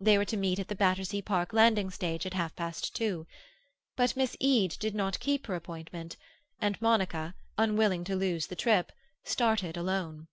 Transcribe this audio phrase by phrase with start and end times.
[0.00, 3.28] They were to meet at the Battersea Park landing stage at half past two.
[3.94, 6.16] But Miss Eade did not keep her appointment,
[6.60, 8.90] and Monica, unwilling to lose the trip,
[9.22, 10.26] started alone.